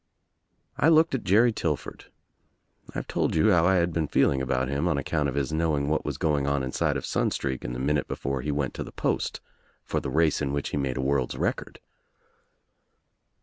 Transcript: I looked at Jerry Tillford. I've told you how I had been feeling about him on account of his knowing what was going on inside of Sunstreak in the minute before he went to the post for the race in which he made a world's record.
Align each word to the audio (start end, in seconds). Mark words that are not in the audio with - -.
I 0.79 0.89
looked 0.89 1.13
at 1.13 1.23
Jerry 1.23 1.53
Tillford. 1.53 2.05
I've 2.95 3.05
told 3.07 3.35
you 3.35 3.51
how 3.51 3.67
I 3.67 3.75
had 3.75 3.93
been 3.93 4.07
feeling 4.07 4.41
about 4.41 4.67
him 4.67 4.87
on 4.87 4.97
account 4.97 5.29
of 5.29 5.35
his 5.35 5.53
knowing 5.53 5.89
what 5.89 6.03
was 6.03 6.17
going 6.17 6.47
on 6.47 6.63
inside 6.63 6.97
of 6.97 7.05
Sunstreak 7.05 7.63
in 7.63 7.73
the 7.73 7.79
minute 7.79 8.07
before 8.07 8.41
he 8.41 8.49
went 8.51 8.73
to 8.73 8.83
the 8.83 8.91
post 8.91 9.41
for 9.85 9.99
the 9.99 10.09
race 10.09 10.41
in 10.41 10.53
which 10.53 10.69
he 10.69 10.77
made 10.77 10.97
a 10.97 11.01
world's 11.01 11.37
record. 11.37 11.79